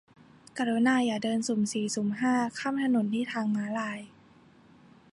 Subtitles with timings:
[0.57, 3.99] กรุณาอย่าเดินสุ่มสี่สุ่มห้า ข้ามถนนที่ทางม้าลาย